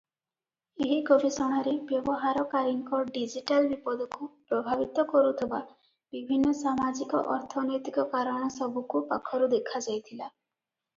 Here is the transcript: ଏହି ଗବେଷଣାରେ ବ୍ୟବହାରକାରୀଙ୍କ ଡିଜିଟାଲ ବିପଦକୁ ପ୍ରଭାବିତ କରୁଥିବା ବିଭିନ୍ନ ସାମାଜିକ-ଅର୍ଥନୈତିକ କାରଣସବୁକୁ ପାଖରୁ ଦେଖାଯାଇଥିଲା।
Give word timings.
ଏହି 0.83 0.95
ଗବେଷଣାରେ 1.09 1.73
ବ୍ୟବହାରକାରୀଙ୍କ 1.91 3.01
ଡିଜିଟାଲ 3.17 3.69
ବିପଦକୁ 3.75 4.31
ପ୍ରଭାବିତ 4.53 5.07
କରୁଥିବା 5.13 5.61
ବିଭିନ୍ନ 6.17 6.57
ସାମାଜିକ-ଅର୍ଥନୈତିକ 6.65 8.11
କାରଣସବୁକୁ 8.19 9.07
ପାଖରୁ 9.13 9.55
ଦେଖାଯାଇଥିଲା। 9.57 10.31